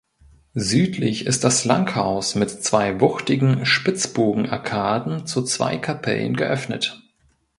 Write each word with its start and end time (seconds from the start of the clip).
Südlich 0.55 1.27
ist 1.27 1.43
das 1.43 1.63
Langhaus 1.63 2.33
mit 2.33 2.49
zwei 2.49 2.99
wuchtigen 2.99 3.67
Spitzbogenarkaden 3.67 5.27
zu 5.27 5.43
zwei 5.43 5.77
Kapellen 5.77 6.35
geöffnet. 6.35 6.99